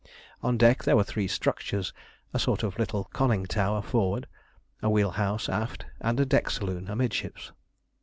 On 0.41 0.57
deck 0.57 0.81
there 0.83 0.95
were 0.97 1.03
three 1.03 1.27
structures, 1.27 1.93
a 2.33 2.39
sort 2.39 2.63
of 2.63 2.79
little 2.79 3.03
conning 3.13 3.45
tower 3.45 3.83
forward, 3.83 4.25
a 4.81 4.89
wheel 4.89 5.11
house 5.11 5.47
aft, 5.47 5.85
and 5.99 6.19
a 6.19 6.25
deck 6.25 6.49
saloon 6.49 6.87
amidships. 6.89 7.51